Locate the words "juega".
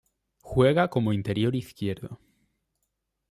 0.41-0.87